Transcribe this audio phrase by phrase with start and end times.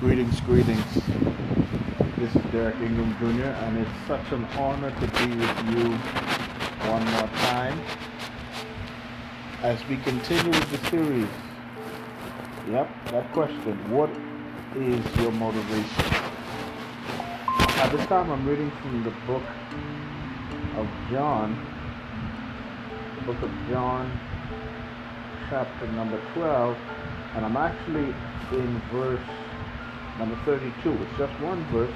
[0.00, 0.94] Greetings, greetings.
[2.16, 5.90] This is Derek Ingram Jr., and it's such an honor to be with you
[6.88, 7.80] one more time
[9.62, 11.28] as we continue with the series.
[12.70, 13.90] Yep, that question.
[13.90, 14.10] What
[14.76, 16.04] is your motivation?
[17.78, 19.42] At this time, I'm reading from the book
[20.76, 21.56] of John,
[23.18, 24.20] the book of John,
[25.50, 26.76] chapter number 12,
[27.36, 28.14] and I'm actually
[28.52, 29.20] in verse
[30.18, 30.72] number 32.
[30.90, 31.94] It's just one verse,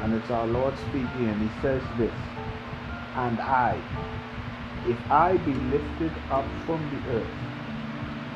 [0.00, 2.14] and it's our Lord speaking, and He says this
[3.16, 3.78] And I,
[4.86, 7.36] if I be lifted up from the earth,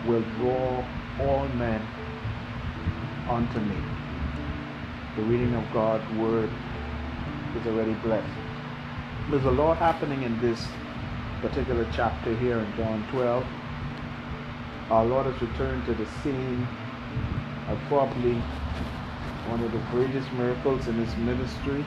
[0.07, 0.85] will draw
[1.21, 1.81] all men
[3.31, 3.77] unto me.
[5.17, 6.51] The reading of God's word
[7.59, 8.29] is already blessed.
[9.31, 10.69] There's a lot happening in this
[11.41, 13.47] particular chapter here in John 12.
[14.92, 16.69] Our Lord has returned to the scene
[17.70, 18.34] of probably
[19.48, 21.83] one of the greatest miracles in his ministry.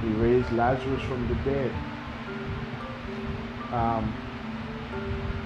[0.00, 1.70] He raised Lazarus from the dead.
[3.72, 4.10] Um,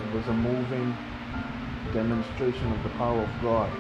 [0.07, 0.97] it was a moving
[1.93, 3.73] demonstration of the power of God.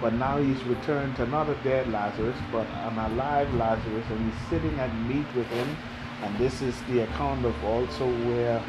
[0.00, 4.48] But now he's returned to not a dead Lazarus, but an alive Lazarus, and he's
[4.48, 5.76] sitting at meat with him.
[6.22, 8.62] And this is the account of also where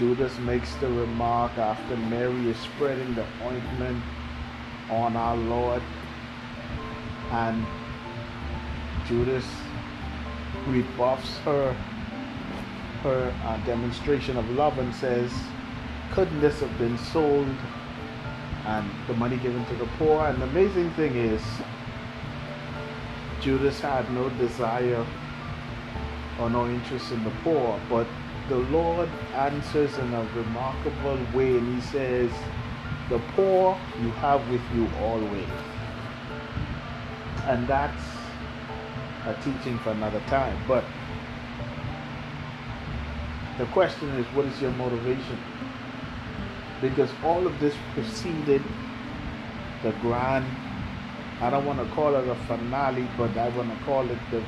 [0.00, 4.02] Judas makes the remark after Mary is spreading the ointment
[4.88, 5.82] on our Lord,
[7.30, 7.66] and
[9.04, 9.44] Judas
[10.66, 11.76] rebuffs her
[13.02, 15.50] her uh, demonstration of love and says,
[16.12, 17.60] "Couldn't this have been sold
[18.64, 21.60] and the money given to the poor?" And the amazing thing is,
[23.38, 25.04] Judas had no desire
[26.38, 28.08] or no interest in the poor, but
[28.50, 32.32] the Lord answers in a remarkable way, and He says,
[33.08, 35.46] The poor you have with you always.
[37.46, 38.02] And that's
[39.24, 40.58] a teaching for another time.
[40.66, 40.84] But
[43.56, 45.38] the question is, what is your motivation?
[46.82, 48.64] Because all of this preceded
[49.84, 50.44] the grand,
[51.40, 54.42] I don't want to call it a finale, but I want to call it the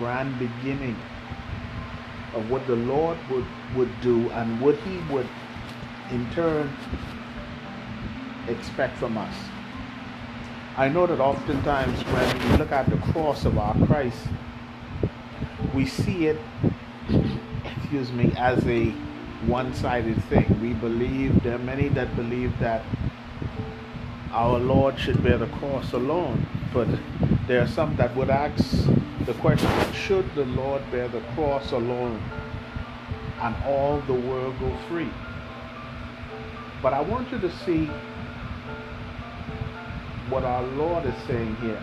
[0.00, 0.98] grand beginning
[2.34, 3.46] of what the Lord would,
[3.76, 5.28] would do and what He would
[6.10, 6.70] in turn
[8.48, 9.34] expect from us.
[10.76, 14.26] I know that oftentimes when we look at the cross of our Christ,
[15.72, 16.38] we see it,
[17.64, 18.90] excuse me, as a
[19.46, 20.58] one sided thing.
[20.60, 22.82] We believe, there are many that believe that
[24.32, 26.88] our Lord should bear the cross alone, but
[27.46, 28.88] there are some that would ask
[29.26, 32.22] the question should the Lord bear the cross alone
[33.40, 35.10] and all the world go free?
[36.82, 37.86] But I want you to see
[40.28, 41.82] what our Lord is saying here.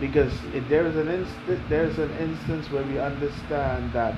[0.00, 0.32] Because
[0.68, 4.14] there's an inst- there's an instance where we understand that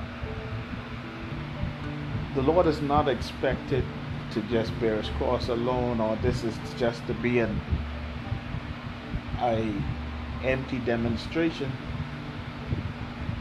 [2.35, 3.83] the Lord is not expected
[4.31, 7.61] to just bear his cross alone or this is just to be an
[9.41, 9.73] a
[10.43, 11.71] empty demonstration,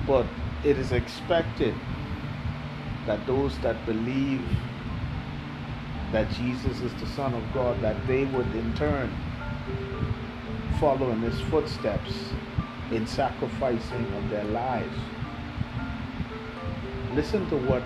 [0.07, 0.27] but
[0.63, 1.75] it is expected
[3.07, 4.45] that those that believe
[6.13, 9.11] that Jesus is the Son of God, that they would in turn
[10.81, 12.13] follow in his footsteps
[12.91, 14.97] in sacrificing of their lives.
[17.15, 17.83] Listen to what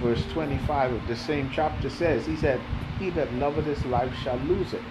[0.00, 2.26] verse 25 of the same chapter says.
[2.26, 2.60] He said,
[2.98, 4.82] He that loveth his life shall lose it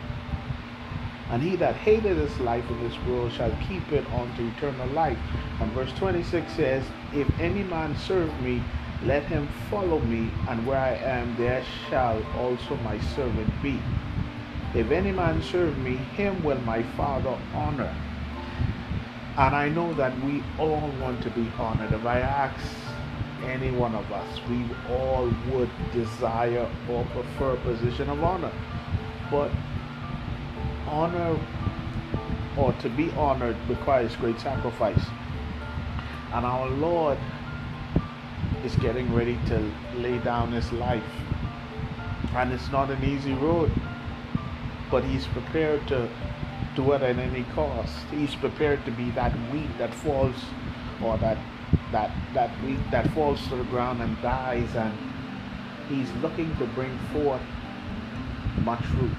[1.30, 5.18] and he that hated his life in this world shall keep it unto eternal life.
[5.60, 6.84] And verse 26 says,
[7.14, 8.62] If any man serve me,
[9.06, 13.80] let him follow me, and where I am, there shall also my servant be.
[14.74, 17.94] If any man serve me, him will my Father honor.
[19.38, 21.94] And I know that we all want to be honored.
[21.94, 22.60] If I ask
[23.46, 28.52] any one of us, we all would desire or prefer a position of honor.
[29.30, 29.52] But
[30.90, 31.40] honor
[32.58, 35.02] or to be honored requires great sacrifice.
[36.34, 37.18] And our Lord
[38.66, 41.04] is getting ready to lay down his life.
[42.36, 43.72] And it's not an easy road,
[44.92, 46.10] but he's prepared to
[46.76, 47.96] do it at any cost.
[48.12, 50.36] He's prepared to be that wheat that falls
[51.04, 51.38] or that
[51.92, 54.94] that that wheat that falls to the ground and dies and
[55.90, 57.42] he's looking to bring forth
[58.64, 59.12] much fruit.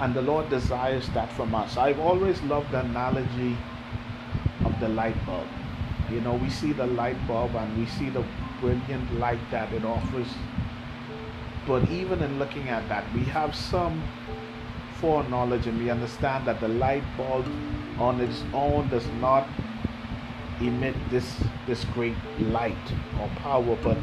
[0.00, 1.76] And the Lord desires that from us.
[1.76, 3.56] I've always loved the analogy
[4.64, 5.46] of the light bulb.
[6.10, 8.24] You know, we see the light bulb and we see the
[8.60, 10.28] brilliant light that it offers.
[11.66, 14.02] But even in looking at that, we have some
[15.00, 17.46] foreknowledge and we understand that the light bulb
[17.98, 19.46] on its own does not
[20.60, 21.36] emit this
[21.66, 23.98] this great light or power, but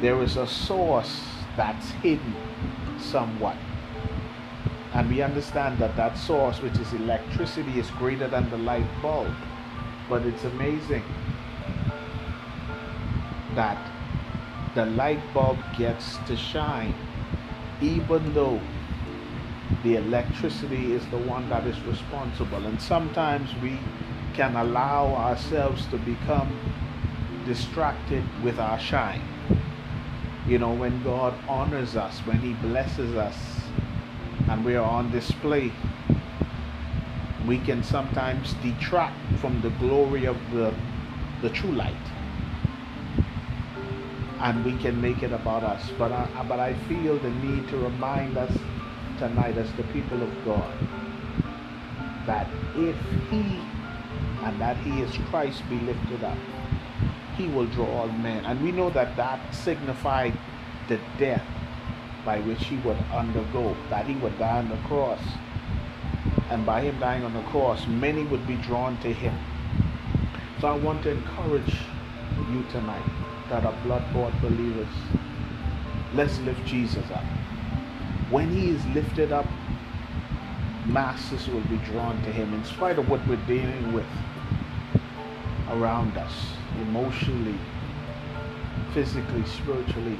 [0.00, 1.24] there is a source
[1.56, 2.34] that's hidden
[2.98, 3.56] somewhat.
[4.92, 9.32] And we understand that that source, which is electricity, is greater than the light bulb.
[10.08, 11.04] But it's amazing
[13.54, 13.78] that
[14.74, 16.94] the light bulb gets to shine,
[17.80, 18.60] even though
[19.84, 22.66] the electricity is the one that is responsible.
[22.66, 23.78] And sometimes we
[24.34, 26.52] can allow ourselves to become
[27.46, 29.22] distracted with our shine.
[30.46, 33.59] You know, when God honors us, when He blesses us,
[34.48, 35.72] and we are on display,
[37.46, 40.74] we can sometimes detract from the glory of the,
[41.42, 41.94] the true light.
[44.40, 45.90] And we can make it about us.
[45.98, 48.56] But I, but I feel the need to remind us
[49.18, 50.72] tonight as the people of God
[52.26, 52.46] that
[52.76, 52.96] if
[53.30, 53.60] He
[54.42, 56.38] and that He is Christ be lifted up,
[57.36, 58.44] He will draw all men.
[58.44, 60.36] And we know that that signified
[60.88, 61.44] the death
[62.24, 65.20] by which He would undergo, that He would die on the cross.
[66.50, 69.34] And by Him dying on the cross, many would be drawn to Him.
[70.60, 71.74] So I want to encourage
[72.52, 73.04] you tonight
[73.48, 74.94] that are blood bought believers.
[76.14, 77.24] Let's lift Jesus up
[78.30, 79.46] when he is lifted up,
[80.86, 84.06] masses will be drawn to him in spite of what we're dealing with
[85.70, 86.32] around us,
[86.80, 87.58] emotionally,
[88.92, 90.16] physically, spiritually.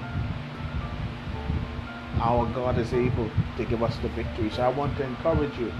[2.20, 4.50] Our God is able to give us the victory.
[4.50, 5.72] So I want to encourage you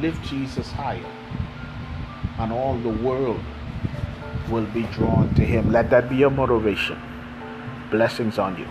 [0.00, 1.04] lift Jesus higher,
[2.38, 3.40] and all the world
[4.50, 5.70] will be drawn to him.
[5.70, 7.00] Let that be your motivation.
[7.90, 8.66] Blessings on you.